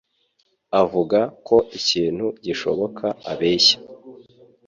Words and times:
avuga 0.81 1.19
ko 1.47 1.55
ikintu 1.77 2.25
gishoboka 2.45 3.05
abeshya 3.31 3.77